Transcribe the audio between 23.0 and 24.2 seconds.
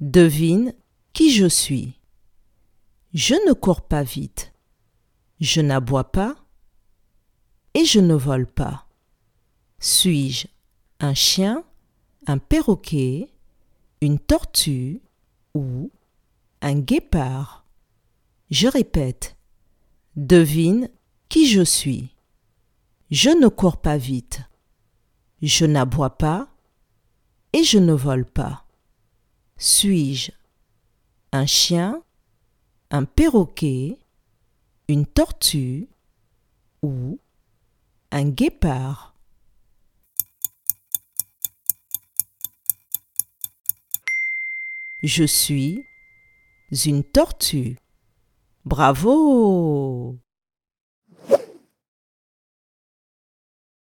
Je ne cours pas